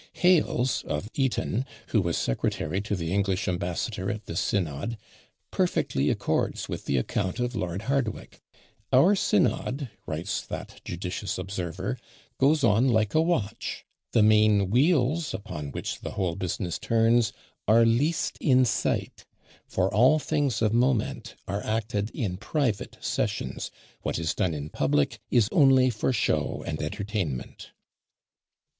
Hales, 0.13 0.83
of 0.87 1.11
Eaton, 1.13 1.63
who 1.89 2.01
was 2.01 2.17
secretary 2.17 2.81
to 2.81 2.95
the 2.95 3.13
English 3.13 3.47
ambassador 3.47 4.09
at 4.09 4.25
this 4.25 4.39
synod, 4.39 4.97
perfectly 5.51 6.09
accords 6.09 6.67
with 6.67 6.85
the 6.85 6.97
account 6.97 7.39
of 7.39 7.53
Lord 7.53 7.83
Hardwicke. 7.83 8.41
"Our 8.91 9.15
synod," 9.15 9.91
writes 10.07 10.41
that 10.41 10.81
judicious 10.83 11.37
observer, 11.37 11.99
"goes 12.39 12.63
on 12.63 12.87
like 12.89 13.13
a 13.13 13.21
watch; 13.21 13.85
the 14.11 14.23
main 14.23 14.71
wheels 14.71 15.35
upon 15.35 15.69
which 15.71 15.99
the 15.99 16.13
whole 16.13 16.35
business 16.35 16.79
turns 16.79 17.31
are 17.67 17.85
least 17.85 18.39
in 18.41 18.65
sight; 18.65 19.25
for 19.67 19.87
all 19.93 20.17
things 20.17 20.63
of 20.63 20.73
moment 20.73 21.35
are 21.47 21.63
acted 21.63 22.09
in 22.09 22.37
private 22.37 22.97
sessions; 23.01 23.69
what 24.01 24.17
is 24.17 24.33
done 24.33 24.55
in 24.55 24.69
public 24.71 25.19
is 25.29 25.47
only 25.51 25.91
for 25.91 26.11
show 26.11 26.63
and 26.65 26.81
entertainment." 26.81 27.69